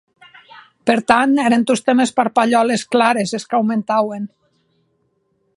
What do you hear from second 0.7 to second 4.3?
Per tant, èren tostemp es parpalhòles clares es qu'aumentauen.